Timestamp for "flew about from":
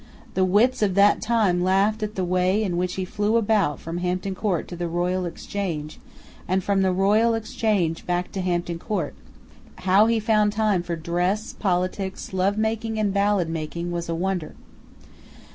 3.05-3.99